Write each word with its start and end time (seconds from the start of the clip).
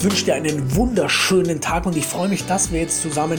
Ich 0.00 0.04
wünsche 0.04 0.24
dir 0.24 0.34
einen 0.34 0.74
wunderschönen 0.76 1.60
Tag 1.60 1.84
und 1.84 1.94
ich 1.94 2.06
freue 2.06 2.30
mich, 2.30 2.46
dass 2.46 2.72
wir 2.72 2.80
jetzt 2.80 3.02
zusammen 3.02 3.38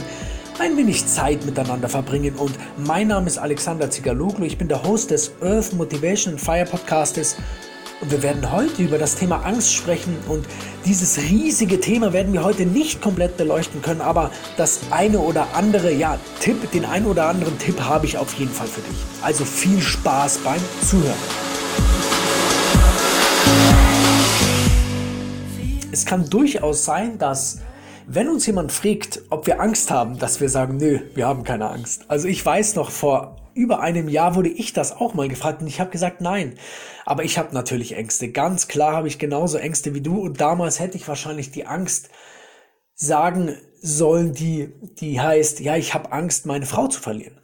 ein 0.60 0.78
wenig 0.78 1.08
Zeit 1.08 1.44
miteinander 1.44 1.90
verbringen. 1.90 2.36
Und 2.36 2.52
mein 2.78 3.08
Name 3.08 3.26
ist 3.26 3.40
Alexander 3.40 3.90
Zigaloglu. 3.90 4.46
Ich 4.46 4.60
bin 4.60 4.68
der 4.68 4.84
Host 4.84 5.10
des 5.10 5.32
Earth 5.42 5.74
Motivation 5.74 6.38
Fire 6.38 6.66
Podcastes. 6.66 7.36
Und 8.00 8.12
wir 8.12 8.22
werden 8.22 8.52
heute 8.52 8.84
über 8.84 9.00
das 9.00 9.16
Thema 9.16 9.38
Angst 9.38 9.74
sprechen. 9.74 10.16
Und 10.28 10.46
dieses 10.86 11.18
riesige 11.18 11.80
Thema 11.80 12.14
werden 12.14 12.32
wir 12.32 12.44
heute 12.44 12.68
nicht 12.68 13.02
komplett 13.02 13.38
beleuchten 13.38 13.82
können. 13.82 14.02
Aber 14.02 14.30
das 14.56 14.82
eine 14.92 15.18
oder 15.18 15.48
andere, 15.56 15.92
ja, 15.92 16.20
Tipp, 16.42 16.70
den 16.74 16.86
einen 16.86 17.08
oder 17.08 17.26
anderen 17.26 17.58
Tipp 17.58 17.82
habe 17.82 18.06
ich 18.06 18.20
auf 18.20 18.36
jeden 18.36 18.52
Fall 18.52 18.68
für 18.68 18.82
dich. 18.82 19.00
Also 19.24 19.46
viel 19.46 19.82
Spaß 19.82 20.38
beim 20.44 20.62
Zuhören. 20.88 21.51
Es 25.92 26.06
kann 26.06 26.30
durchaus 26.30 26.86
sein, 26.86 27.18
dass 27.18 27.60
wenn 28.08 28.30
uns 28.30 28.46
jemand 28.46 28.72
fragt, 28.72 29.22
ob 29.30 29.46
wir 29.46 29.60
Angst 29.60 29.92
haben, 29.92 30.18
dass 30.18 30.40
wir 30.40 30.48
sagen, 30.48 30.78
nö, 30.78 31.00
wir 31.16 31.28
haben 31.28 31.44
keine 31.44 31.70
Angst. 31.70 32.06
Also 32.08 32.28
ich 32.28 32.46
weiß 32.46 32.76
noch, 32.76 32.92
vor 32.92 33.38
über 33.54 33.82
einem 33.82 34.08
Jahr 34.08 34.36
wurde 34.36 34.50
ich 34.50 34.72
das 34.72 34.94
auch 34.94 35.14
mal 35.14 35.28
gefragt 35.28 35.62
und 35.62 35.68
ich 35.68 35.82
habe 35.82 35.92
gesagt, 35.92 36.22
nein. 36.22 36.58
Aber 37.06 37.26
ich 37.26 37.38
habe 37.38 37.54
natürlich 37.54 37.98
Ängste. 37.98 38.32
Ganz 38.32 38.70
klar 38.70 38.94
habe 38.94 39.10
ich 39.10 39.20
genauso 39.20 39.58
Ängste 39.58 39.94
wie 39.94 40.02
du 40.02 40.22
und 40.22 40.40
damals 40.40 40.80
hätte 40.80 40.96
ich 40.96 41.08
wahrscheinlich 41.08 41.52
die 41.52 41.66
Angst 41.66 42.10
sagen 42.96 43.58
sollen, 43.82 44.34
die, 44.34 44.70
die 45.00 45.20
heißt, 45.20 45.60
ja, 45.60 45.76
ich 45.76 45.94
habe 45.94 46.14
Angst, 46.14 46.46
meine 46.46 46.66
Frau 46.66 46.88
zu 46.88 47.02
verlieren. 47.02 47.42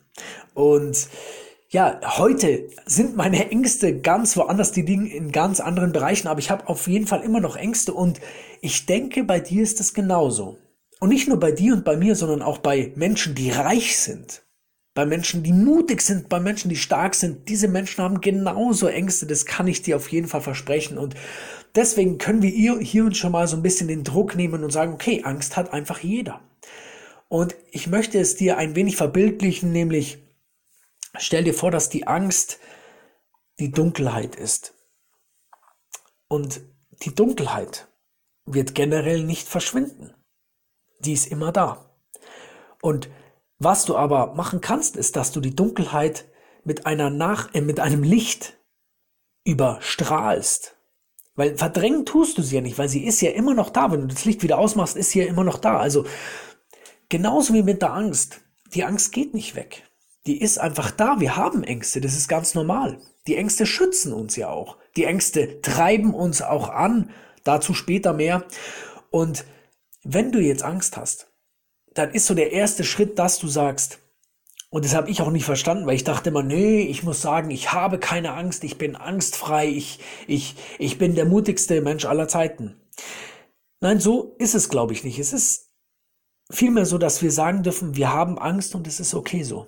Und 0.54 1.10
ja, 1.78 2.00
heute 2.18 2.70
sind 2.88 3.16
meine 3.18 3.52
Ängste 3.52 4.00
ganz 4.00 4.36
woanders, 4.36 4.72
die 4.72 4.82
liegen 4.82 5.06
in 5.06 5.32
ganz 5.32 5.60
anderen 5.60 5.92
Bereichen, 5.92 6.28
aber 6.28 6.40
ich 6.40 6.50
habe 6.50 6.68
auf 6.68 6.88
jeden 6.88 7.06
Fall 7.06 7.22
immer 7.22 7.40
noch 7.40 7.56
Ängste 7.56 7.94
und 7.94 8.20
ich 8.62 8.88
denke, 8.88 9.24
bei 9.24 9.40
dir 9.40 9.62
ist 9.62 9.80
es 9.80 9.94
genauso. 9.94 10.58
Und 11.00 11.10
nicht 11.10 11.28
nur 11.28 11.40
bei 11.40 11.52
dir 11.52 11.74
und 11.74 11.86
bei 11.86 11.96
mir, 11.96 12.16
sondern 12.16 12.42
auch 12.42 12.58
bei 12.58 12.92
Menschen, 12.96 13.36
die 13.36 13.52
reich 13.52 13.96
sind, 14.00 14.42
bei 14.96 15.06
Menschen, 15.06 15.44
die 15.44 15.54
mutig 15.54 16.02
sind, 16.02 16.30
bei 16.30 16.40
Menschen, 16.40 16.70
die 16.70 16.78
stark 16.78 17.14
sind. 17.14 17.48
Diese 17.48 17.68
Menschen 17.68 18.04
haben 18.04 18.22
genauso 18.22 18.88
Ängste, 18.88 19.28
das 19.28 19.46
kann 19.46 19.68
ich 19.68 19.84
dir 19.84 19.98
auf 19.98 20.12
jeden 20.12 20.28
Fall 20.28 20.42
versprechen. 20.42 20.98
Und 20.98 21.14
deswegen 21.76 22.18
können 22.18 22.42
wir 22.42 22.50
hier 22.50 23.06
uns 23.06 23.20
schon 23.20 23.34
mal 23.34 23.48
so 23.48 23.56
ein 23.56 23.62
bisschen 23.62 23.88
den 23.88 24.04
Druck 24.04 24.36
nehmen 24.36 24.64
und 24.64 24.72
sagen, 24.72 24.94
okay, 24.94 25.22
Angst 25.26 25.56
hat 25.56 25.74
einfach 25.74 26.00
jeder. 26.00 26.42
Und 27.28 27.56
ich 27.70 27.86
möchte 27.86 28.18
es 28.18 28.36
dir 28.36 28.58
ein 28.58 28.76
wenig 28.76 28.98
verbildlichen, 28.98 29.72
nämlich 29.72 30.24
Stell 31.20 31.44
dir 31.44 31.54
vor, 31.54 31.72
dass 31.72 31.90
die 31.90 32.08
Angst 32.08 32.60
die 33.60 33.72
Dunkelheit 33.72 34.36
ist. 34.36 34.74
Und 36.28 36.62
die 37.04 37.14
Dunkelheit 37.14 37.88
wird 38.46 38.76
generell 38.76 39.24
nicht 39.24 39.48
verschwinden. 39.48 40.14
Die 41.00 41.14
ist 41.14 41.28
immer 41.28 41.52
da. 41.52 41.92
Und 42.82 43.10
was 43.60 43.86
du 43.86 43.96
aber 43.96 44.34
machen 44.36 44.62
kannst, 44.62 44.96
ist, 44.96 45.16
dass 45.16 45.32
du 45.32 45.42
die 45.42 45.56
Dunkelheit 45.56 46.26
mit 46.64 46.86
einer 46.86 47.10
Nach 47.10 47.54
äh, 47.54 47.62
mit 47.62 47.80
einem 47.80 48.04
Licht 48.04 48.58
überstrahlst. 49.46 50.76
Weil 51.36 51.58
verdrängen 51.58 52.06
tust 52.06 52.38
du 52.38 52.42
sie 52.42 52.56
ja 52.56 52.62
nicht, 52.62 52.78
weil 52.78 52.90
sie 52.90 53.06
ist 53.06 53.22
ja 53.22 53.32
immer 53.32 53.54
noch 53.54 53.70
da. 53.70 53.92
Wenn 53.92 54.02
du 54.02 54.08
das 54.08 54.26
Licht 54.26 54.44
wieder 54.44 54.58
ausmachst, 54.58 54.96
ist 54.96 55.12
sie 55.12 55.20
ja 55.20 55.28
immer 55.28 55.44
noch 55.44 55.58
da. 55.58 55.78
Also 55.78 56.06
genauso 57.10 57.54
wie 57.54 57.64
mit 57.64 57.82
der 57.82 57.94
Angst. 57.94 58.42
Die 58.74 58.84
Angst 58.84 59.12
geht 59.12 59.34
nicht 59.34 59.56
weg 59.56 59.88
die 60.28 60.42
ist 60.42 60.60
einfach 60.60 60.92
da. 60.92 61.20
Wir 61.20 61.38
haben 61.38 61.64
Ängste, 61.64 62.02
das 62.02 62.16
ist 62.16 62.28
ganz 62.28 62.54
normal. 62.54 63.00
Die 63.28 63.36
Ängste 63.36 63.66
schützen 63.66 64.14
uns 64.14 64.36
ja 64.36 64.50
auch. 64.50 64.78
Die 64.96 65.06
Ängste 65.06 65.62
treiben 65.62 66.14
uns 66.14 66.42
auch 66.42 66.70
an, 66.70 67.10
dazu 67.44 67.74
später 67.74 68.14
mehr. 68.14 68.46
Und 69.10 69.46
wenn 70.04 70.32
du 70.32 70.40
jetzt 70.40 70.64
Angst 70.64 70.98
hast, 70.98 71.32
dann 71.94 72.12
ist 72.12 72.28
so 72.28 72.34
der 72.34 72.52
erste 72.52 72.84
Schritt, 72.84 73.18
dass 73.18 73.40
du 73.40 73.48
sagst, 73.48 74.00
und 74.70 74.84
das 74.84 74.96
habe 74.96 75.10
ich 75.10 75.22
auch 75.22 75.32
nicht 75.32 75.46
verstanden, 75.46 75.88
weil 75.88 75.96
ich 75.96 76.04
dachte 76.04 76.30
immer, 76.30 76.44
nee, 76.44 76.82
ich 76.82 77.04
muss 77.04 77.22
sagen, 77.22 77.52
ich 77.52 77.72
habe 77.72 78.00
keine 78.00 78.34
Angst, 78.34 78.66
ich 78.66 78.78
bin 78.78 78.98
angstfrei, 78.98 79.68
ich, 79.68 80.00
ich, 80.28 80.56
ich 80.78 80.98
bin 80.98 81.16
der 81.16 81.26
mutigste 81.26 81.82
Mensch 81.82 82.06
aller 82.06 82.28
Zeiten. 82.28 82.76
Nein, 83.80 84.02
so 84.02 84.36
ist 84.40 84.56
es, 84.56 84.68
glaube 84.68 84.92
ich, 84.92 85.06
nicht. 85.06 85.20
Es 85.20 85.32
ist 85.32 85.72
vielmehr 86.52 86.86
so, 86.86 86.98
dass 86.98 87.22
wir 87.22 87.32
sagen 87.32 87.64
dürfen, 87.64 87.96
wir 87.96 88.12
haben 88.12 88.38
Angst 88.38 88.76
und 88.76 88.88
es 88.88 89.00
ist 89.00 89.14
okay 89.14 89.44
so. 89.44 89.68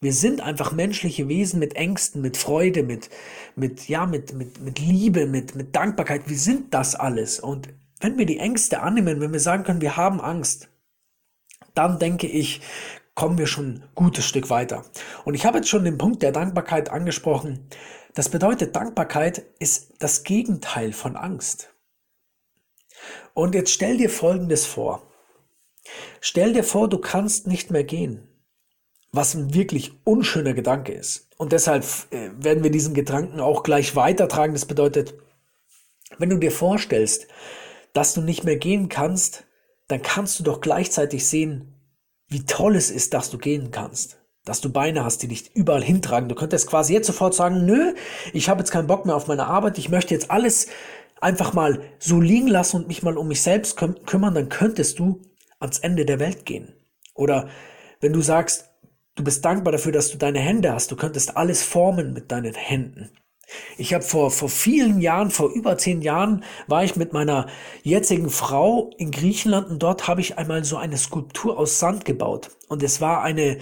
Wir 0.00 0.12
sind 0.12 0.40
einfach 0.40 0.70
menschliche 0.70 1.26
Wesen 1.26 1.58
mit 1.58 1.74
Ängsten, 1.74 2.22
mit 2.22 2.36
Freude, 2.36 2.84
mit, 2.84 3.10
mit, 3.56 3.88
ja, 3.88 4.06
mit, 4.06 4.32
mit, 4.32 4.60
mit 4.60 4.78
Liebe, 4.78 5.26
mit, 5.26 5.56
mit 5.56 5.74
Dankbarkeit. 5.74 6.28
Wir 6.28 6.38
sind 6.38 6.72
das 6.72 6.94
alles. 6.94 7.40
Und 7.40 7.68
wenn 8.00 8.16
wir 8.16 8.26
die 8.26 8.38
Ängste 8.38 8.80
annehmen, 8.80 9.20
wenn 9.20 9.32
wir 9.32 9.40
sagen 9.40 9.64
können, 9.64 9.80
wir 9.80 9.96
haben 9.96 10.20
Angst, 10.20 10.68
dann 11.74 11.98
denke 11.98 12.28
ich, 12.28 12.60
kommen 13.16 13.38
wir 13.38 13.48
schon 13.48 13.66
ein 13.66 13.84
gutes 13.96 14.24
Stück 14.24 14.50
weiter. 14.50 14.84
Und 15.24 15.34
ich 15.34 15.44
habe 15.44 15.58
jetzt 15.58 15.68
schon 15.68 15.84
den 15.84 15.98
Punkt 15.98 16.22
der 16.22 16.30
Dankbarkeit 16.30 16.90
angesprochen. 16.90 17.66
Das 18.14 18.28
bedeutet, 18.28 18.76
Dankbarkeit 18.76 19.42
ist 19.58 19.94
das 19.98 20.22
Gegenteil 20.22 20.92
von 20.92 21.16
Angst. 21.16 21.74
Und 23.34 23.56
jetzt 23.56 23.72
stell 23.72 23.96
dir 23.96 24.10
Folgendes 24.10 24.64
vor. 24.64 25.10
Stell 26.20 26.52
dir 26.52 26.62
vor, 26.62 26.88
du 26.88 26.98
kannst 26.98 27.48
nicht 27.48 27.72
mehr 27.72 27.84
gehen 27.84 28.27
was 29.12 29.34
ein 29.34 29.54
wirklich 29.54 29.92
unschöner 30.04 30.54
Gedanke 30.54 30.92
ist. 30.92 31.28
Und 31.38 31.52
deshalb 31.52 31.84
äh, 32.10 32.30
werden 32.36 32.62
wir 32.62 32.70
diesen 32.70 32.94
Gedanken 32.94 33.40
auch 33.40 33.62
gleich 33.62 33.96
weitertragen. 33.96 34.52
Das 34.52 34.66
bedeutet, 34.66 35.14
wenn 36.18 36.30
du 36.30 36.36
dir 36.36 36.52
vorstellst, 36.52 37.26
dass 37.92 38.14
du 38.14 38.20
nicht 38.20 38.44
mehr 38.44 38.56
gehen 38.56 38.88
kannst, 38.88 39.44
dann 39.88 40.02
kannst 40.02 40.38
du 40.38 40.44
doch 40.44 40.60
gleichzeitig 40.60 41.26
sehen, 41.26 41.74
wie 42.28 42.44
toll 42.44 42.76
es 42.76 42.90
ist, 42.90 43.14
dass 43.14 43.30
du 43.30 43.38
gehen 43.38 43.70
kannst. 43.70 44.18
Dass 44.44 44.60
du 44.60 44.70
Beine 44.70 45.04
hast, 45.04 45.22
die 45.22 45.28
dich 45.28 45.54
überall 45.54 45.82
hintragen. 45.82 46.28
Du 46.28 46.34
könntest 46.34 46.68
quasi 46.68 46.92
jetzt 46.92 47.06
sofort 47.06 47.34
sagen, 47.34 47.64
nö, 47.64 47.94
ich 48.32 48.48
habe 48.48 48.60
jetzt 48.60 48.70
keinen 48.70 48.86
Bock 48.86 49.06
mehr 49.06 49.16
auf 49.16 49.26
meine 49.26 49.46
Arbeit, 49.46 49.78
ich 49.78 49.88
möchte 49.88 50.14
jetzt 50.14 50.30
alles 50.30 50.68
einfach 51.20 51.52
mal 51.52 51.80
so 51.98 52.20
liegen 52.20 52.48
lassen 52.48 52.76
und 52.76 52.88
mich 52.88 53.02
mal 53.02 53.16
um 53.16 53.28
mich 53.28 53.42
selbst 53.42 53.76
küm 53.76 53.96
kümmern, 54.04 54.34
dann 54.34 54.48
könntest 54.48 54.98
du 54.98 55.22
ans 55.58 55.78
Ende 55.78 56.04
der 56.04 56.20
Welt 56.20 56.46
gehen. 56.46 56.74
Oder 57.14 57.48
wenn 58.00 58.12
du 58.12 58.20
sagst, 58.20 58.67
Du 59.18 59.24
bist 59.24 59.44
dankbar 59.44 59.72
dafür, 59.72 59.90
dass 59.90 60.12
du 60.12 60.16
deine 60.16 60.38
Hände 60.38 60.72
hast. 60.72 60.92
Du 60.92 60.96
könntest 60.96 61.36
alles 61.36 61.64
formen 61.64 62.12
mit 62.12 62.30
deinen 62.30 62.54
Händen. 62.54 63.10
Ich 63.76 63.92
habe 63.92 64.04
vor, 64.04 64.30
vor 64.30 64.48
vielen 64.48 65.00
Jahren, 65.00 65.32
vor 65.32 65.50
über 65.50 65.76
zehn 65.76 66.02
Jahren, 66.02 66.44
war 66.68 66.84
ich 66.84 66.94
mit 66.94 67.12
meiner 67.12 67.48
jetzigen 67.82 68.30
Frau 68.30 68.90
in 68.96 69.10
Griechenland 69.10 69.70
und 69.70 69.82
dort 69.82 70.06
habe 70.06 70.20
ich 70.20 70.38
einmal 70.38 70.62
so 70.62 70.76
eine 70.76 70.96
Skulptur 70.96 71.58
aus 71.58 71.80
Sand 71.80 72.04
gebaut. 72.04 72.52
Und 72.68 72.84
es 72.84 73.00
war 73.00 73.24
eine, 73.24 73.58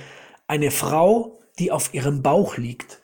eine 0.46 0.70
Frau, 0.70 1.38
die 1.58 1.72
auf 1.72 1.94
ihrem 1.94 2.20
Bauch 2.20 2.58
liegt. 2.58 3.00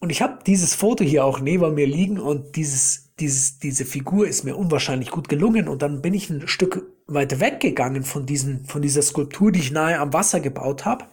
Und 0.00 0.10
ich 0.10 0.20
habe 0.20 0.40
dieses 0.46 0.74
Foto 0.74 1.02
hier 1.02 1.24
auch 1.24 1.40
neben 1.40 1.72
mir 1.72 1.86
liegen 1.86 2.20
und 2.20 2.56
dieses, 2.56 3.14
dieses, 3.20 3.58
diese 3.58 3.86
Figur 3.86 4.28
ist 4.28 4.44
mir 4.44 4.54
unwahrscheinlich 4.54 5.10
gut 5.10 5.30
gelungen. 5.30 5.66
Und 5.66 5.80
dann 5.80 6.02
bin 6.02 6.12
ich 6.12 6.28
ein 6.28 6.46
Stück 6.46 6.82
weiter 7.06 7.40
weggegangen 7.40 8.02
von, 8.02 8.26
diesen, 8.26 8.66
von 8.66 8.82
dieser 8.82 9.00
Skulptur, 9.00 9.50
die 9.50 9.60
ich 9.60 9.70
nahe 9.70 9.98
am 9.98 10.12
Wasser 10.12 10.40
gebaut 10.40 10.84
habe 10.84 11.06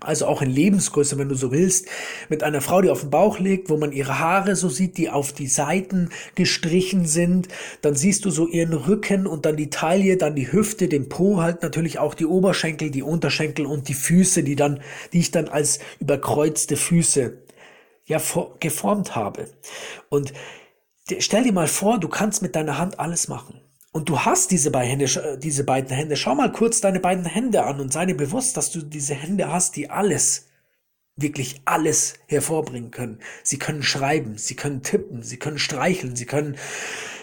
also 0.00 0.26
auch 0.26 0.42
in 0.42 0.50
Lebensgröße, 0.50 1.16
wenn 1.18 1.28
du 1.28 1.34
so 1.34 1.52
willst, 1.52 1.88
mit 2.28 2.42
einer 2.42 2.60
Frau, 2.60 2.82
die 2.82 2.90
auf 2.90 3.00
den 3.00 3.10
Bauch 3.10 3.38
liegt, 3.38 3.70
wo 3.70 3.78
man 3.78 3.92
ihre 3.92 4.18
Haare 4.18 4.54
so 4.54 4.68
sieht, 4.68 4.98
die 4.98 5.08
auf 5.08 5.32
die 5.32 5.46
Seiten 5.46 6.10
gestrichen 6.34 7.06
sind, 7.06 7.48
dann 7.80 7.94
siehst 7.94 8.24
du 8.26 8.30
so 8.30 8.46
ihren 8.46 8.74
Rücken 8.74 9.26
und 9.26 9.46
dann 9.46 9.56
die 9.56 9.70
Taille, 9.70 10.18
dann 10.18 10.34
die 10.34 10.52
Hüfte, 10.52 10.88
den 10.88 11.08
Po, 11.08 11.40
halt 11.40 11.62
natürlich 11.62 11.98
auch 11.98 12.14
die 12.14 12.26
Oberschenkel, 12.26 12.90
die 12.90 13.02
Unterschenkel 13.02 13.64
und 13.64 13.88
die 13.88 13.94
Füße, 13.94 14.42
die 14.42 14.56
dann, 14.56 14.80
die 15.12 15.20
ich 15.20 15.30
dann 15.30 15.48
als 15.48 15.78
überkreuzte 15.98 16.76
Füße 16.76 17.38
ja 18.04 18.20
geformt 18.60 19.16
habe. 19.16 19.48
Und 20.10 20.34
stell 21.18 21.44
dir 21.44 21.52
mal 21.52 21.68
vor, 21.68 21.98
du 21.98 22.08
kannst 22.08 22.42
mit 22.42 22.54
deiner 22.54 22.78
Hand 22.78 23.00
alles 23.00 23.28
machen. 23.28 23.60
Und 23.96 24.10
du 24.10 24.20
hast 24.20 24.50
diese 24.50 24.70
beiden, 24.70 24.90
Hände, 24.90 25.06
äh, 25.06 25.38
diese 25.38 25.64
beiden 25.64 25.88
Hände. 25.88 26.16
Schau 26.16 26.34
mal 26.34 26.52
kurz 26.52 26.82
deine 26.82 27.00
beiden 27.00 27.24
Hände 27.24 27.64
an 27.64 27.80
und 27.80 27.94
sei 27.94 28.04
dir 28.04 28.14
bewusst, 28.14 28.58
dass 28.58 28.70
du 28.70 28.82
diese 28.82 29.14
Hände 29.14 29.50
hast, 29.50 29.74
die 29.74 29.88
alles, 29.88 30.48
wirklich 31.16 31.62
alles 31.64 32.18
hervorbringen 32.26 32.90
können. 32.90 33.20
Sie 33.42 33.58
können 33.58 33.82
schreiben, 33.82 34.36
sie 34.36 34.54
können 34.54 34.82
tippen, 34.82 35.22
sie 35.22 35.38
können 35.38 35.58
streicheln, 35.58 36.14
sie 36.14 36.26
können 36.26 36.58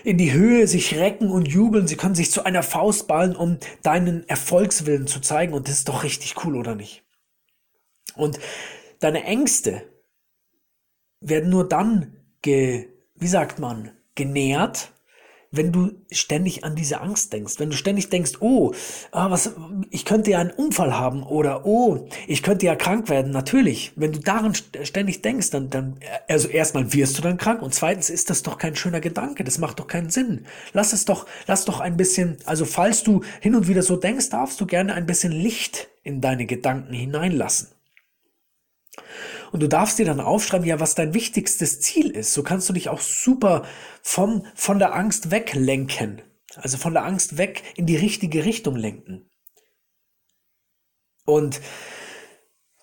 in 0.03 0.17
die 0.17 0.33
Höhe 0.33 0.67
sich 0.67 0.95
recken 0.95 1.29
und 1.29 1.47
jubeln, 1.47 1.87
sie 1.87 1.95
können 1.95 2.15
sich 2.15 2.31
zu 2.31 2.43
einer 2.43 2.63
Faust 2.63 3.07
ballen, 3.07 3.35
um 3.35 3.59
deinen 3.83 4.27
Erfolgswillen 4.27 5.05
zu 5.05 5.19
zeigen. 5.19 5.53
Und 5.53 5.67
das 5.67 5.75
ist 5.75 5.89
doch 5.89 6.03
richtig 6.03 6.43
cool, 6.43 6.55
oder 6.55 6.73
nicht? 6.73 7.03
Und 8.15 8.39
deine 8.99 9.25
Ängste 9.25 9.83
werden 11.19 11.51
nur 11.51 11.69
dann 11.69 12.17
ge, 12.41 12.89
wie 13.13 13.27
sagt 13.27 13.59
man, 13.59 13.91
genährt, 14.15 14.93
wenn 15.53 15.71
du 15.71 15.91
ständig 16.11 16.63
an 16.63 16.75
diese 16.75 17.00
Angst 17.00 17.31
denkst, 17.31 17.59
wenn 17.59 17.69
du 17.69 17.77
ständig 17.77 18.09
denkst, 18.09 18.33
oh, 18.39 18.73
ah, 19.11 19.29
was, 19.29 19.51
ich 19.91 20.03
könnte 20.03 20.31
ja 20.31 20.39
einen 20.39 20.50
Unfall 20.50 20.97
haben 20.97 21.21
oder 21.23 21.65
oh, 21.65 22.07
ich 22.27 22.41
könnte 22.41 22.65
ja 22.65 22.75
krank 22.75 23.07
werden. 23.07 23.31
Natürlich, 23.31 23.94
wenn 23.95 24.11
du 24.11 24.19
daran 24.19 24.53
ständig 24.55 25.21
denkst, 25.21 25.51
dann, 25.51 25.69
dann, 25.69 25.97
also 26.27 26.47
erstmal 26.47 26.91
wirst 26.91 27.17
du 27.19 27.21
dann 27.21 27.38
krank 27.38 27.61
und 27.61 27.73
zweitens 27.73 28.09
ist 28.09 28.31
das 28.31 28.41
doch 28.41 28.57
kein 28.57 28.75
schöner 28.75 29.00
Gedanke. 29.00 29.44
Das 29.44 29.59
macht 29.59 29.79
doch 29.79 29.88
keinen 29.88 30.09
Sinn. 30.09 30.45
Lass 30.73 30.91
es 30.91 31.05
doch, 31.05 31.27
lass 31.45 31.65
doch 31.65 31.79
ein 31.79 31.97
bisschen, 31.97 32.38
also 32.45 32.65
falls 32.65 33.03
du 33.03 33.21
hin 33.39 33.56
und 33.56 33.67
wieder 33.67 33.83
so 33.83 33.95
denkst, 33.95 34.29
darfst 34.29 34.59
du 34.59 34.65
gerne 34.65 34.95
ein 34.95 35.06
bisschen 35.06 35.31
Licht 35.31 35.89
in 36.03 36.19
deine 36.19 36.47
Gedanken 36.47 36.94
hineinlassen. 36.94 37.72
Und 39.53 39.61
du 39.61 39.69
darfst 39.69 40.00
dir 40.00 40.05
dann 40.05 40.19
aufschreiben, 40.19 40.67
ja, 40.67 40.79
was 40.79 40.95
dein 40.95 41.13
wichtigstes 41.13 41.79
Ziel 41.79 42.09
ist. 42.09 42.33
So 42.33 42.41
kannst 42.41 42.67
du 42.67 42.73
dich 42.73 42.89
auch 42.89 43.00
super 43.00 43.61
vom, 44.01 44.47
von 44.55 44.79
der 44.79 44.95
Angst 44.95 45.29
weglenken. 45.29 46.23
Also 46.55 46.79
von 46.79 46.94
der 46.94 47.05
Angst 47.05 47.38
weg 47.38 47.61
in 47.75 47.85
die 47.85 47.95
richtige 47.95 48.45
Richtung 48.45 48.75
lenken. 48.75 49.29
Und 51.27 51.61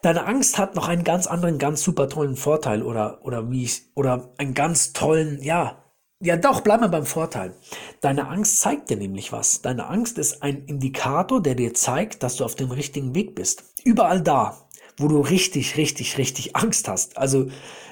deine 0.03 0.27
Angst 0.27 0.59
hat 0.59 0.77
noch 0.77 0.87
einen 0.87 1.03
ganz 1.03 1.27
anderen, 1.27 1.59
ganz 1.59 1.83
super 1.83 2.09
tollen 2.09 2.37
Vorteil 2.37 2.85
oder, 2.85 3.25
oder 3.25 3.51
wie 3.51 3.65
ich, 3.65 3.91
oder 3.97 4.33
einen 4.39 4.55
ganz 4.55 4.93
tollen, 4.93 5.43
ja, 5.43 5.85
ja 6.21 6.37
doch, 6.37 6.61
bleib 6.61 6.83
mal 6.83 6.89
beim 6.89 7.05
Vorteil. 7.05 7.57
Deine 8.01 8.29
Angst 8.29 8.61
zeigt 8.61 8.91
dir 8.91 8.97
nämlich 8.97 9.33
was. 9.33 9.61
Deine 9.61 9.89
Angst 9.89 10.19
ist 10.19 10.41
ein 10.45 10.67
Indikator, 10.67 11.43
der 11.43 11.57
dir 11.57 11.75
zeigt, 11.75 12.23
dass 12.23 12.37
du 12.37 12.45
auf 12.45 12.55
dem 12.55 12.71
richtigen 12.71 13.13
Weg 13.17 13.35
bist. 13.35 13.65
Überall 13.83 14.23
da, 14.23 14.69
wo 15.01 15.09
du 15.09 15.21
richtig, 15.21 15.77
richtig, 15.77 16.19
richtig 16.19 16.57
Angst 16.57 16.89
hast. 16.89 17.17
Also 17.17 17.49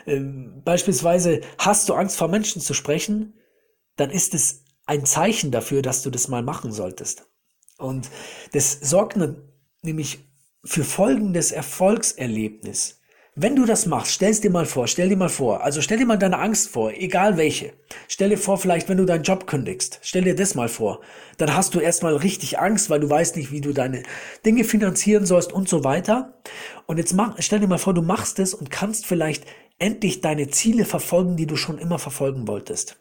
ähm, 0.07 0.63
beispielsweise 0.65 1.41
hast 1.59 1.89
du 1.89 1.95
Angst 1.95 2.17
vor 2.17 2.29
Menschen 2.29 2.61
zu 2.61 2.75
sprechen, 2.75 3.35
dann 3.97 4.11
ist 4.11 4.35
es 4.35 4.65
ein 4.87 5.05
Zeichen 5.05 5.51
dafür, 5.51 5.83
dass 5.83 6.03
du 6.03 6.11
das 6.11 6.29
mal 6.29 6.43
machen 6.43 6.73
solltest. 6.73 7.27
Und 7.79 8.09
das 8.53 8.73
sorgt 8.73 9.17
ne, 9.17 9.37
nämlich 9.83 10.19
für 10.65 10.85
folgendes 10.85 11.53
Erfolgserlebnis. 11.53 12.98
Wenn 13.41 13.55
du 13.55 13.67
das 13.67 13.87
machst, 13.87 14.15
stell's 14.15 14.41
dir 14.41 14.51
mal 14.51 14.67
vor, 14.67 14.89
stell 14.89 15.11
dir 15.11 15.17
mal 15.17 15.29
vor, 15.29 15.63
also 15.63 15.81
stell 15.81 15.97
dir 15.97 16.07
mal 16.07 16.17
deine 16.17 16.41
Angst 16.41 16.71
vor, 16.71 16.91
egal 16.91 17.37
welche. 17.37 17.73
Stell 18.09 18.31
dir 18.31 18.37
vor, 18.37 18.59
vielleicht 18.59 18.89
wenn 18.89 18.97
du 18.97 19.05
deinen 19.05 19.23
Job 19.23 19.47
kündigst, 19.47 20.01
stell 20.03 20.25
dir 20.25 20.35
das 20.35 20.57
mal 20.57 20.69
vor. 20.69 21.03
Dann 21.37 21.55
hast 21.55 21.73
du 21.73 21.79
erstmal 21.79 22.17
richtig 22.17 22.59
Angst, 22.59 22.91
weil 22.91 22.99
du 22.99 23.09
weißt 23.09 23.37
nicht, 23.37 23.53
wie 23.53 23.61
du 23.61 23.73
deine 23.73 24.03
Dinge 24.45 24.65
finanzieren 24.65 25.25
sollst 25.25 25.53
und 25.53 25.69
so 25.69 25.85
weiter. 25.85 26.35
Und 26.87 26.99
jetzt 26.99 27.15
mach, 27.15 27.37
stell 27.39 27.61
dir 27.61 27.69
mal 27.69 27.79
vor, 27.79 27.95
du 27.95 28.03
machst 28.03 28.41
es 28.41 28.55
und 28.55 28.73
kannst 28.73 29.07
vielleicht 29.07 29.45
endlich 29.79 30.21
deine 30.21 30.49
Ziele 30.49 30.85
verfolgen, 30.85 31.37
die 31.37 31.47
du 31.47 31.55
schon 31.55 31.79
immer 31.79 32.01
verfolgen 32.01 32.49
wolltest. 32.49 32.97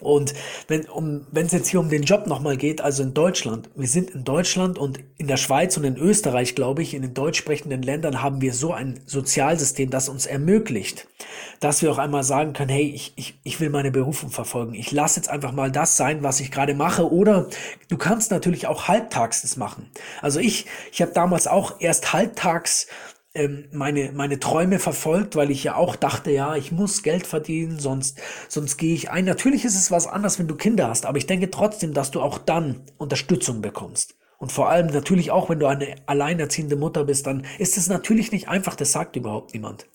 Und 0.00 0.34
wenn 0.68 0.88
um, 0.88 1.26
es 1.32 1.52
jetzt 1.52 1.68
hier 1.68 1.78
um 1.78 1.88
den 1.88 2.02
Job 2.02 2.26
nochmal 2.26 2.56
geht, 2.56 2.80
also 2.80 3.02
in 3.02 3.14
Deutschland, 3.14 3.70
wir 3.76 3.86
sind 3.86 4.10
in 4.10 4.24
Deutschland 4.24 4.78
und 4.78 4.98
in 5.16 5.28
der 5.28 5.36
Schweiz 5.36 5.76
und 5.76 5.84
in 5.84 5.96
Österreich, 5.96 6.54
glaube 6.54 6.82
ich, 6.82 6.94
in 6.94 7.02
den 7.02 7.14
deutsch 7.14 7.38
sprechenden 7.38 7.82
Ländern 7.82 8.22
haben 8.22 8.40
wir 8.40 8.52
so 8.52 8.72
ein 8.72 9.00
Sozialsystem, 9.06 9.90
das 9.90 10.08
uns 10.08 10.26
ermöglicht, 10.26 11.06
dass 11.60 11.82
wir 11.82 11.92
auch 11.92 11.98
einmal 11.98 12.24
sagen 12.24 12.52
können, 12.52 12.70
hey, 12.70 12.90
ich, 12.90 13.12
ich, 13.16 13.38
ich 13.44 13.60
will 13.60 13.70
meine 13.70 13.92
Berufung 13.92 14.30
verfolgen. 14.30 14.74
Ich 14.74 14.90
lasse 14.90 15.20
jetzt 15.20 15.28
einfach 15.28 15.52
mal 15.52 15.70
das 15.70 15.96
sein, 15.96 16.22
was 16.22 16.40
ich 16.40 16.50
gerade 16.50 16.74
mache. 16.74 17.12
Oder 17.12 17.48
du 17.88 17.96
kannst 17.96 18.32
natürlich 18.32 18.66
auch 18.66 18.88
halbtags 18.88 19.42
das 19.42 19.56
machen. 19.56 19.90
Also 20.20 20.40
ich, 20.40 20.66
ich 20.90 21.00
habe 21.00 21.12
damals 21.12 21.46
auch 21.46 21.80
erst 21.80 22.12
halbtags 22.12 22.88
ähm, 23.34 23.68
meine, 23.72 24.12
meine 24.12 24.38
Träume 24.38 24.78
verfolgt, 24.78 25.36
weil 25.36 25.50
ich 25.50 25.64
ja 25.64 25.76
auch 25.76 25.96
dachte, 25.96 26.30
ja, 26.30 26.56
ich 26.56 26.72
muss 26.72 27.02
Geld 27.02 27.26
verdienen, 27.26 27.78
sonst, 27.78 28.20
sonst 28.48 28.76
gehe 28.76 28.94
ich 28.94 29.10
ein. 29.10 29.24
Natürlich 29.24 29.64
ist 29.64 29.76
es 29.76 29.90
was 29.90 30.06
anderes, 30.06 30.38
wenn 30.38 30.48
du 30.48 30.56
Kinder 30.56 30.88
hast, 30.88 31.06
aber 31.06 31.18
ich 31.18 31.26
denke 31.26 31.50
trotzdem, 31.50 31.94
dass 31.94 32.10
du 32.10 32.20
auch 32.20 32.38
dann 32.38 32.82
Unterstützung 32.98 33.62
bekommst. 33.62 34.16
Und 34.38 34.52
vor 34.52 34.68
allem 34.68 34.88
natürlich 34.88 35.30
auch, 35.30 35.48
wenn 35.48 35.60
du 35.60 35.66
eine 35.66 35.96
alleinerziehende 36.06 36.76
Mutter 36.76 37.04
bist, 37.04 37.26
dann 37.26 37.46
ist 37.58 37.76
es 37.76 37.88
natürlich 37.88 38.32
nicht 38.32 38.48
einfach, 38.48 38.74
das 38.74 38.92
sagt 38.92 39.16
überhaupt 39.16 39.54
niemand. 39.54 39.86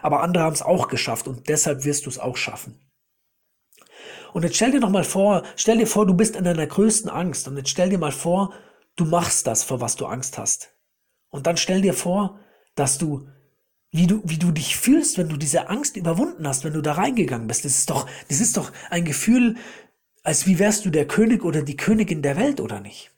Aber 0.00 0.22
andere 0.22 0.44
haben 0.44 0.54
es 0.54 0.62
auch 0.62 0.88
geschafft 0.88 1.28
und 1.28 1.48
deshalb 1.48 1.84
wirst 1.84 2.06
du 2.06 2.10
es 2.10 2.18
auch 2.18 2.36
schaffen. 2.36 2.80
Und 4.32 4.44
jetzt 4.44 4.56
stell 4.56 4.70
dir 4.70 4.80
noch 4.80 4.90
mal 4.90 5.04
vor, 5.04 5.42
stell 5.56 5.78
dir 5.78 5.88
vor, 5.88 6.06
du 6.06 6.14
bist 6.14 6.36
in 6.36 6.44
deiner 6.44 6.66
größten 6.66 7.10
Angst 7.10 7.48
und 7.48 7.56
jetzt 7.56 7.70
stell 7.70 7.90
dir 7.90 7.98
mal 7.98 8.12
vor, 8.12 8.54
du 8.96 9.04
machst 9.04 9.46
das, 9.46 9.64
vor 9.64 9.80
was 9.80 9.96
du 9.96 10.06
Angst 10.06 10.38
hast. 10.38 10.72
Und 11.28 11.46
dann 11.46 11.56
stell 11.56 11.82
dir 11.82 11.94
vor, 11.94 12.38
dass 12.80 12.98
du, 12.98 13.28
wie 13.90 14.06
du, 14.06 14.22
wie 14.24 14.38
du 14.38 14.50
dich 14.50 14.76
fühlst, 14.76 15.18
wenn 15.18 15.28
du 15.28 15.36
diese 15.36 15.68
Angst 15.68 15.96
überwunden 15.96 16.48
hast, 16.48 16.64
wenn 16.64 16.72
du 16.72 16.80
da 16.80 16.92
reingegangen 16.92 17.46
bist. 17.46 17.64
Das 17.64 17.76
ist 17.76 17.90
doch, 17.90 18.08
das 18.28 18.40
ist 18.40 18.56
doch 18.56 18.72
ein 18.88 19.04
Gefühl, 19.04 19.56
als 20.22 20.46
wie 20.46 20.58
wärst 20.58 20.84
du 20.84 20.90
der 20.90 21.06
König 21.06 21.44
oder 21.44 21.62
die 21.62 21.76
Königin 21.76 22.22
der 22.22 22.36
Welt 22.36 22.60
oder 22.60 22.80
nicht? 22.80 23.10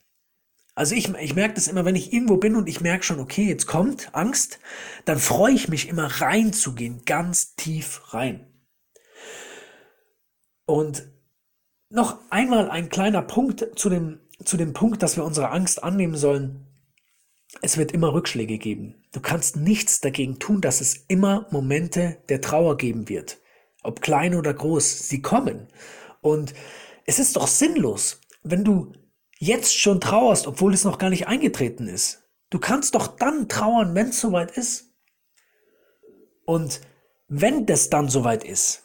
Also 0.75 0.95
ich, 0.95 1.15
ich 1.15 1.35
merke 1.35 1.55
das 1.55 1.69
immer, 1.69 1.85
wenn 1.85 1.97
ich 1.97 2.13
irgendwo 2.13 2.39
bin 2.39 2.57
und 2.57 2.69
ich 2.69 2.81
merke 2.81 3.05
schon, 3.05 3.21
okay, 3.21 3.47
jetzt 3.47 3.67
kommt 3.67 4.15
Angst, 4.15 4.59
dann 5.05 5.19
freue 5.19 5.53
ich 5.53 5.69
mich 5.69 5.89
immer 5.89 6.07
reinzugehen, 6.07 7.05
ganz 7.05 7.55
tief 7.55 8.15
rein. 8.15 8.47
Und 10.65 11.09
noch 11.91 12.19
einmal 12.31 12.71
ein 12.71 12.89
kleiner 12.89 13.21
Punkt 13.21 13.79
zu 13.79 13.91
dem, 13.91 14.21
zu 14.43 14.57
dem 14.57 14.73
Punkt, 14.73 15.03
dass 15.03 15.17
wir 15.17 15.25
unsere 15.25 15.51
Angst 15.51 15.85
annehmen 15.85 16.17
sollen. 16.17 16.67
Es 17.61 17.77
wird 17.77 17.93
immer 17.93 18.13
Rückschläge 18.13 18.59
geben. 18.59 19.05
Du 19.13 19.21
kannst 19.21 19.57
nichts 19.57 20.01
dagegen 20.01 20.39
tun, 20.39 20.61
dass 20.61 20.81
es 20.81 21.05
immer 21.09 21.47
Momente 21.51 22.19
der 22.29 22.41
Trauer 22.41 22.77
geben 22.77 23.09
wird. 23.09 23.41
Ob 23.83 24.01
klein 24.01 24.35
oder 24.35 24.55
groß, 24.55 25.09
sie 25.09 25.23
kommen. 25.23 25.69
Und 26.21 26.55
es 27.05 27.19
ist 27.19 27.37
doch 27.37 27.47
sinnlos, 27.47 28.21
wenn 28.43 28.65
du 28.65 28.93
jetzt 29.39 29.77
schon 29.79 30.01
trauerst, 30.01 30.47
obwohl 30.47 30.73
es 30.73 30.85
noch 30.85 30.99
gar 30.99 31.11
nicht 31.11 31.27
eingetreten 31.27 31.89
ist. 31.89 32.23
Du 32.51 32.59
kannst 32.59 32.95
doch 32.95 33.09
dann 33.09 33.49
trauern, 33.49 33.95
wenn 33.95 34.09
es 34.09 34.21
soweit 34.21 34.57
ist. 34.57 34.95
Und 36.45 36.81
wenn 37.29 37.67
das 37.67 37.91
dann 37.91 38.09
soweit 38.09 38.45
ist, 38.45 38.85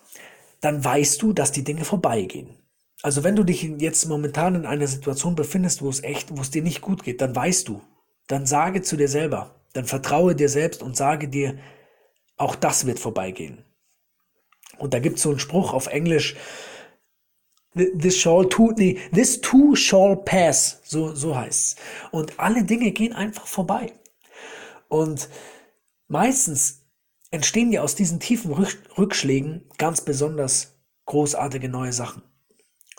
dann 0.61 0.83
weißt 0.83 1.21
du, 1.21 1.33
dass 1.33 1.51
die 1.51 1.63
Dinge 1.63 1.85
vorbeigehen. 1.85 2.57
Also 3.03 3.23
wenn 3.23 3.35
du 3.35 3.43
dich 3.43 3.61
jetzt 3.61 4.05
momentan 4.05 4.55
in 4.55 4.65
einer 4.65 4.87
Situation 4.87 5.35
befindest, 5.35 5.81
wo 5.81 5.89
es 5.89 6.03
echt, 6.03 6.35
wo 6.35 6.41
es 6.41 6.49
dir 6.49 6.63
nicht 6.63 6.81
gut 6.81 7.03
geht, 7.03 7.21
dann 7.21 7.35
weißt 7.35 7.67
du, 7.67 7.81
dann 8.27 8.45
sage 8.45 8.81
zu 8.81 8.97
dir 8.97 9.07
selber, 9.07 9.55
dann 9.73 9.85
vertraue 9.85 10.35
dir 10.35 10.49
selbst 10.49 10.83
und 10.83 10.95
sage 10.95 11.27
dir, 11.27 11.57
auch 12.37 12.55
das 12.55 12.85
wird 12.85 12.99
vorbeigehen. 12.99 13.63
Und 14.77 14.93
da 14.93 14.99
gibt 14.99 15.17
es 15.17 15.23
so 15.23 15.29
einen 15.29 15.39
Spruch 15.39 15.73
auf 15.73 15.87
Englisch, 15.87 16.35
this 17.73 18.17
shall 18.17 18.47
too, 18.47 18.71
nee, 18.77 18.99
this 19.13 19.39
too 19.41 19.75
shall 19.75 20.15
pass, 20.17 20.81
so, 20.83 21.13
so 21.13 21.35
heißt's. 21.35 21.75
Und 22.11 22.39
alle 22.39 22.63
Dinge 22.63 22.91
gehen 22.91 23.13
einfach 23.13 23.47
vorbei. 23.47 23.93
Und 24.87 25.29
meistens 26.07 26.85
entstehen 27.31 27.71
ja 27.71 27.81
aus 27.81 27.95
diesen 27.95 28.19
tiefen 28.19 28.53
Rückschlägen 28.97 29.69
ganz 29.77 30.01
besonders 30.01 30.79
großartige 31.05 31.69
neue 31.69 31.93
Sachen. 31.93 32.23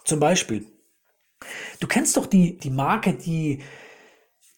Zum 0.05 0.21
Beispiel, 0.21 0.67
du 1.81 1.87
kennst 1.87 2.17
doch 2.17 2.27
die, 2.27 2.59
die 2.59 2.71
Marke, 2.71 3.15
die 3.15 3.63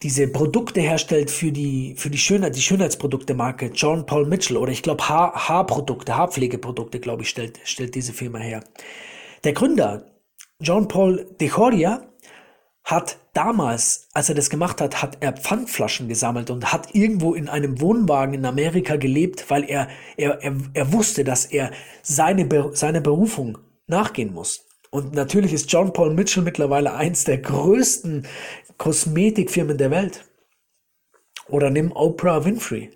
diese 0.03 0.29
Produkte 0.29 0.81
herstellt 0.81 1.31
für 1.31 1.53
die, 1.53 1.95
für 1.97 2.09
die 2.09 2.19
Schönheit, 2.19 2.57
die 2.57 2.63
Schönheitsprodukte-Marke 2.63 3.71
John 3.75 4.07
Paul 4.07 4.27
Mitchell 4.27 4.57
oder 4.57 4.73
ich 4.73 4.83
glaube 4.83 5.09
Haar, 5.09 5.49
Haarprodukte, 5.49 6.17
Haarpflegeprodukte, 6.17 7.01
glaube 7.01 7.23
ich, 7.23 7.29
stellt, 7.29 7.61
stellt 7.65 7.95
diese 7.95 8.13
Firma 8.13 8.39
her. 8.39 8.65
Der 9.45 9.53
Gründer, 9.53 10.07
John 10.59 10.89
Paul 10.89 11.27
de 11.39 11.49
Joria, 11.49 12.03
hat 12.83 13.19
damals, 13.35 14.09
als 14.15 14.31
er 14.31 14.35
das 14.35 14.49
gemacht 14.49 14.81
hat, 14.81 15.03
hat 15.03 15.19
er 15.21 15.35
Pfandflaschen 15.35 16.09
gesammelt 16.09 16.51
und 16.51 16.73
hat 16.73 16.95
irgendwo 16.95 17.35
in 17.35 17.49
einem 17.49 17.81
Wohnwagen 17.81 18.35
in 18.35 18.45
Amerika 18.45 18.97
gelebt, 18.97 19.49
weil 19.49 19.65
er, 19.65 19.89
er, 20.17 20.43
er, 20.43 20.57
er 20.73 20.93
wusste, 20.93 21.23
dass 21.23 21.45
er 21.45 21.71
seine, 22.03 22.49
seine 22.73 23.01
Berufung 23.01 23.59
nachgehen 23.87 24.33
muss. 24.33 24.67
Und 24.91 25.15
natürlich 25.15 25.53
ist 25.53 25.71
John 25.71 25.93
Paul 25.93 26.15
Mitchell 26.15 26.43
mittlerweile 26.43 26.95
eins 26.95 27.23
der 27.25 27.39
größten 27.39 28.27
Kosmetikfirmen 28.81 29.77
der 29.77 29.91
Welt. 29.91 30.25
Oder 31.49 31.69
nimm 31.69 31.93
Oprah 31.93 32.47
Winfrey. 32.47 32.91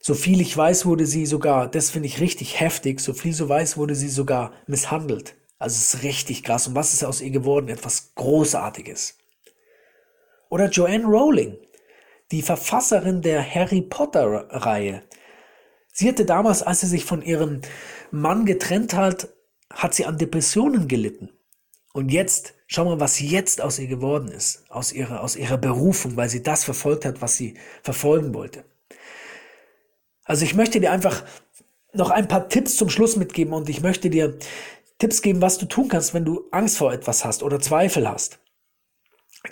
So 0.00 0.12
viel 0.12 0.38
ich 0.42 0.54
weiß, 0.54 0.84
wurde 0.84 1.06
sie 1.06 1.24
sogar, 1.24 1.66
das 1.70 1.88
finde 1.88 2.08
ich 2.08 2.20
richtig 2.20 2.60
heftig, 2.60 3.00
so 3.00 3.14
viel 3.14 3.32
so 3.32 3.48
weiß, 3.48 3.78
wurde 3.78 3.94
sie 3.94 4.10
sogar 4.10 4.52
misshandelt. 4.66 5.34
Also 5.58 5.76
es 5.76 5.94
ist 5.94 6.02
richtig 6.02 6.42
krass. 6.42 6.68
Und 6.68 6.74
was 6.74 6.92
ist 6.92 7.04
aus 7.04 7.22
ihr 7.22 7.30
geworden? 7.30 7.70
Etwas 7.70 8.14
Großartiges. 8.16 9.16
Oder 10.50 10.68
Joanne 10.68 11.06
Rowling, 11.06 11.56
die 12.30 12.42
Verfasserin 12.42 13.22
der 13.22 13.42
Harry 13.42 13.80
Potter-Reihe. 13.80 15.04
Sie 15.90 16.06
hatte 16.06 16.26
damals, 16.26 16.62
als 16.62 16.80
sie 16.80 16.86
sich 16.86 17.06
von 17.06 17.22
ihrem 17.22 17.62
Mann 18.10 18.44
getrennt 18.44 18.92
hat, 18.92 19.28
hat 19.72 19.94
sie 19.94 20.04
an 20.04 20.18
Depressionen 20.18 20.86
gelitten. 20.86 21.30
Und 21.98 22.10
jetzt 22.10 22.54
Schau 22.70 22.84
mal, 22.84 23.00
was 23.00 23.18
jetzt 23.18 23.62
aus 23.62 23.78
ihr 23.78 23.86
geworden 23.86 24.28
ist, 24.28 24.64
aus 24.68 24.92
ihrer, 24.92 25.22
aus 25.22 25.36
ihrer 25.36 25.56
Berufung, 25.56 26.16
weil 26.16 26.28
sie 26.28 26.42
das 26.42 26.64
verfolgt 26.64 27.06
hat, 27.06 27.22
was 27.22 27.34
sie 27.34 27.54
verfolgen 27.82 28.34
wollte. 28.34 28.62
Also 30.24 30.44
ich 30.44 30.54
möchte 30.54 30.78
dir 30.78 30.92
einfach 30.92 31.24
noch 31.94 32.10
ein 32.10 32.28
paar 32.28 32.50
Tipps 32.50 32.76
zum 32.76 32.90
Schluss 32.90 33.16
mitgeben 33.16 33.54
und 33.54 33.70
ich 33.70 33.80
möchte 33.80 34.10
dir 34.10 34.38
Tipps 34.98 35.22
geben, 35.22 35.40
was 35.40 35.56
du 35.56 35.64
tun 35.64 35.88
kannst, 35.88 36.12
wenn 36.12 36.26
du 36.26 36.44
Angst 36.50 36.76
vor 36.76 36.92
etwas 36.92 37.24
hast 37.24 37.42
oder 37.42 37.58
Zweifel 37.58 38.06
hast. 38.06 38.38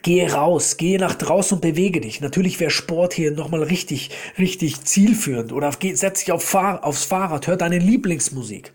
Gehe 0.02 0.30
raus, 0.30 0.76
gehe 0.76 0.98
nach 0.98 1.14
draußen 1.14 1.56
und 1.56 1.62
bewege 1.62 2.02
dich. 2.02 2.20
Natürlich 2.20 2.60
wäre 2.60 2.70
Sport 2.70 3.14
hier 3.14 3.30
nochmal 3.30 3.62
richtig, 3.62 4.10
richtig 4.38 4.84
zielführend. 4.84 5.52
Oder 5.52 5.72
setz 5.94 6.20
dich 6.20 6.32
auf 6.32 6.44
Fahr 6.44 6.84
aufs 6.84 7.04
Fahrrad, 7.04 7.46
hör 7.46 7.56
deine 7.56 7.78
Lieblingsmusik. 7.78 8.74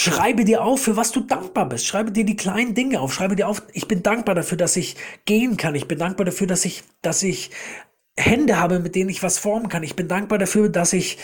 Schreibe 0.00 0.44
dir 0.44 0.62
auf, 0.62 0.82
für 0.82 0.96
was 0.96 1.10
du 1.10 1.22
dankbar 1.22 1.68
bist. 1.68 1.84
Schreibe 1.84 2.12
dir 2.12 2.24
die 2.24 2.36
kleinen 2.36 2.72
Dinge 2.72 3.00
auf. 3.00 3.12
Schreibe 3.12 3.34
dir 3.34 3.48
auf, 3.48 3.64
ich 3.72 3.88
bin 3.88 4.04
dankbar 4.04 4.36
dafür, 4.36 4.56
dass 4.56 4.76
ich 4.76 4.94
gehen 5.24 5.56
kann. 5.56 5.74
Ich 5.74 5.88
bin 5.88 5.98
dankbar 5.98 6.24
dafür, 6.24 6.46
dass 6.46 6.64
ich, 6.64 6.84
dass 7.02 7.24
ich 7.24 7.50
Hände 8.16 8.60
habe, 8.60 8.78
mit 8.78 8.94
denen 8.94 9.10
ich 9.10 9.24
was 9.24 9.38
formen 9.40 9.68
kann. 9.68 9.82
Ich 9.82 9.96
bin 9.96 10.06
dankbar 10.06 10.38
dafür, 10.38 10.68
dass 10.68 10.92
ich, 10.92 11.18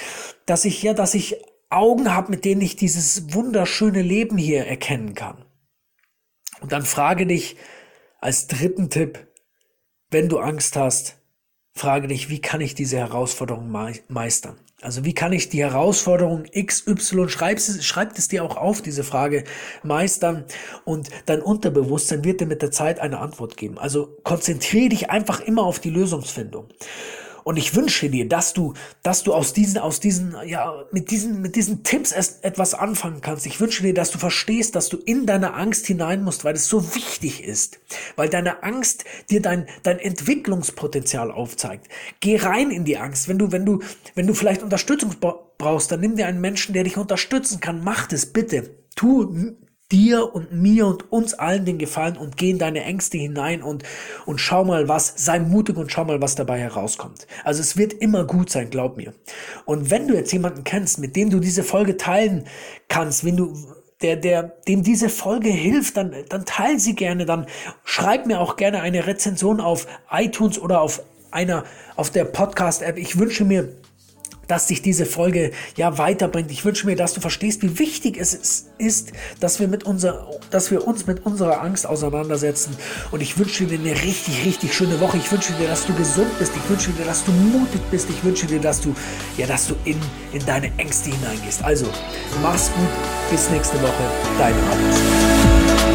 dass 0.45 0.64
ich, 0.64 0.83
ja, 0.83 0.93
dass 0.93 1.14
ich 1.14 1.37
Augen 1.71 2.12
habe, 2.12 2.33
mit 2.33 2.45
denen 2.45 2.62
ich 2.62 2.75
dieses 2.75 3.33
wunderschöne 3.33 4.02
Leben 4.02 4.38
hier 4.38 4.66
erkennen 4.66 5.14
kann. 5.14 5.45
Und 6.61 6.73
dann 6.73 6.83
frage 6.83 7.28
dich, 7.28 7.57
als 8.21 8.49
dritten 8.49 8.90
Tipp, 8.90 9.25
wenn 10.11 10.28
du 10.28 10.40
Angst 10.40 10.75
hast, 10.75 11.23
frage 11.75 12.09
dich, 12.09 12.28
wie 12.28 12.40
kann 12.40 12.61
ich 12.61 12.75
diese 12.75 12.99
Herausforderung 12.99 13.71
meistern? 14.09 14.57
Also 14.81 15.04
wie 15.04 15.14
kann 15.14 15.33
ich 15.33 15.49
die 15.49 15.62
Herausforderung 15.62 16.45
XY, 16.45 17.28
schreib 17.28 17.57
es, 17.57 17.85
schreib 17.85 18.16
es 18.19 18.28
dir 18.28 18.45
auch 18.45 18.57
auf, 18.57 18.83
diese 18.83 19.02
Frage 19.02 19.45
meistern 19.83 20.45
und 20.85 21.09
dein 21.26 21.40
Unterbewusstsein 21.40 22.23
wird 22.23 22.40
dir 22.40 22.47
mit 22.47 22.61
der 22.61 22.71
Zeit 22.71 23.00
eine 23.00 23.19
Antwort 23.19 23.57
geben. 23.57 23.78
Also 23.78 24.16
konzentriere 24.25 24.90
dich 24.90 25.11
einfach 25.11 25.40
immer 25.40 25.62
auf 25.62 25.78
die 25.78 25.90
Lösungsfindung. 25.90 26.69
Und 27.44 27.58
ich 27.58 27.74
wünsche 27.74 28.08
dir, 28.08 28.28
dass 28.28 28.54
du, 28.54 28.74
dass 29.02 29.22
du 29.22 29.34
aus 29.34 29.52
diesen, 29.52 29.78
aus 29.78 30.00
diesen, 30.00 30.34
ja, 30.46 30.84
mit 30.90 31.10
diesen, 31.10 31.42
mit 31.42 31.56
diesen 31.56 31.84
Tipps 31.84 32.12
etwas 32.12 32.74
anfangen 32.74 33.20
kannst. 33.20 33.46
Ich 33.46 33.60
wünsche 33.60 33.82
dir, 33.82 33.94
dass 33.94 34.10
du 34.10 34.18
verstehst, 34.18 34.74
dass 34.74 34.88
du 34.88 34.96
in 34.96 35.26
deine 35.26 35.54
Angst 35.54 35.86
hinein 35.86 36.24
musst, 36.24 36.44
weil 36.44 36.54
es 36.54 36.66
so 36.66 36.94
wichtig 36.94 37.44
ist. 37.44 37.78
Weil 38.16 38.30
deine 38.30 38.62
Angst 38.62 39.04
dir 39.30 39.42
dein, 39.42 39.66
dein 39.82 39.98
Entwicklungspotenzial 39.98 41.30
aufzeigt. 41.30 41.88
Geh 42.20 42.36
rein 42.36 42.70
in 42.70 42.84
die 42.84 42.96
Angst. 42.96 43.28
Wenn 43.28 43.38
du, 43.38 43.52
wenn 43.52 43.66
du, 43.66 43.80
wenn 44.14 44.26
du 44.26 44.34
vielleicht 44.34 44.62
Unterstützung 44.62 45.14
brauchst, 45.58 45.92
dann 45.92 46.00
nimm 46.00 46.16
dir 46.16 46.26
einen 46.26 46.40
Menschen, 46.40 46.72
der 46.72 46.84
dich 46.84 46.96
unterstützen 46.96 47.60
kann. 47.60 47.84
Mach 47.84 48.06
das 48.06 48.26
bitte. 48.26 48.70
Tu, 48.96 49.56
dir 49.94 50.34
und 50.34 50.52
mir 50.52 50.86
und 50.88 51.12
uns 51.12 51.34
allen 51.34 51.64
den 51.64 51.78
Gefallen 51.78 52.16
und 52.16 52.36
geh 52.36 52.50
in 52.50 52.58
deine 52.58 52.82
Ängste 52.82 53.16
hinein 53.16 53.62
und, 53.62 53.84
und 54.26 54.38
schau 54.38 54.64
mal 54.64 54.88
was, 54.88 55.14
sei 55.16 55.38
mutig 55.38 55.76
und 55.76 55.92
schau 55.92 56.04
mal, 56.04 56.20
was 56.20 56.34
dabei 56.34 56.58
herauskommt. 56.58 57.28
Also 57.44 57.60
es 57.60 57.76
wird 57.76 57.92
immer 57.92 58.24
gut 58.24 58.50
sein, 58.50 58.70
glaub 58.70 58.96
mir. 58.96 59.14
Und 59.64 59.90
wenn 59.90 60.08
du 60.08 60.14
jetzt 60.14 60.32
jemanden 60.32 60.64
kennst, 60.64 60.98
mit 60.98 61.14
dem 61.14 61.30
du 61.30 61.38
diese 61.38 61.62
Folge 61.62 61.96
teilen 61.96 62.44
kannst, 62.88 63.24
wenn 63.24 63.36
du, 63.36 63.54
der, 64.02 64.16
der, 64.16 64.42
dem 64.66 64.82
diese 64.82 65.08
Folge 65.08 65.50
hilft, 65.50 65.96
dann, 65.96 66.12
dann 66.28 66.44
teil 66.44 66.80
sie 66.80 66.96
gerne, 66.96 67.24
dann 67.24 67.46
schreib 67.84 68.26
mir 68.26 68.40
auch 68.40 68.56
gerne 68.56 68.80
eine 68.82 69.06
Rezension 69.06 69.60
auf 69.60 69.86
iTunes 70.10 70.58
oder 70.58 70.80
auf 70.80 71.02
einer, 71.30 71.62
auf 71.94 72.10
der 72.10 72.24
Podcast-App. 72.24 72.98
Ich 72.98 73.16
wünsche 73.16 73.44
mir, 73.44 73.68
dass 74.46 74.68
sich 74.68 74.82
diese 74.82 75.06
Folge 75.06 75.52
ja 75.76 75.98
weiterbringt. 75.98 76.50
Ich 76.50 76.64
wünsche 76.64 76.86
mir, 76.86 76.96
dass 76.96 77.14
du 77.14 77.20
verstehst, 77.20 77.62
wie 77.62 77.78
wichtig 77.78 78.16
es 78.18 78.66
ist, 78.78 79.12
dass 79.40 79.60
wir, 79.60 79.68
mit 79.68 79.84
unser, 79.84 80.28
dass 80.50 80.70
wir 80.70 80.86
uns 80.86 81.06
mit 81.06 81.24
unserer 81.26 81.62
Angst 81.62 81.86
auseinandersetzen. 81.86 82.76
Und 83.10 83.22
ich 83.22 83.38
wünsche 83.38 83.66
dir 83.66 83.78
eine 83.78 83.92
richtig, 84.02 84.44
richtig 84.44 84.74
schöne 84.74 85.00
Woche. 85.00 85.16
Ich 85.16 85.30
wünsche 85.30 85.52
dir, 85.54 85.68
dass 85.68 85.86
du 85.86 85.94
gesund 85.94 86.38
bist. 86.38 86.52
Ich 86.56 86.70
wünsche 86.70 86.90
dir, 86.90 87.04
dass 87.04 87.24
du 87.24 87.32
mutig 87.32 87.80
bist. 87.90 88.08
Ich 88.10 88.22
wünsche 88.24 88.46
dir, 88.46 88.60
dass 88.60 88.80
du, 88.80 88.94
ja, 89.36 89.46
dass 89.46 89.68
du 89.68 89.74
in, 89.84 89.98
in 90.32 90.44
deine 90.46 90.70
Ängste 90.78 91.10
hineingehst. 91.10 91.62
Also, 91.62 91.86
mach's 92.42 92.70
gut. 92.72 93.30
Bis 93.30 93.50
nächste 93.50 93.80
Woche. 93.80 94.04
Dein 94.38 94.54
Alex. 94.54 95.93